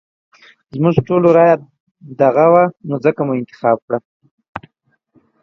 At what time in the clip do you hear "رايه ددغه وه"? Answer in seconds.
1.37-2.63